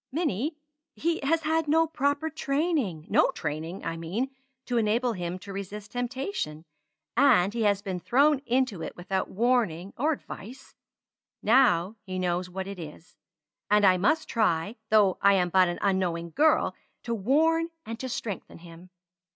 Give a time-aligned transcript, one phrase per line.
[0.11, 0.55] Minnie!
[0.95, 4.31] he has had no proper training no training, I mean,
[4.65, 6.65] to enable him to resist temptation
[7.15, 10.73] and he has been thrown into it without warning or advice.
[11.43, 13.15] Now he knows what it is;
[13.69, 16.73] and I must try, though I am but an unknowing girl,
[17.03, 18.89] to warn and to strengthen him.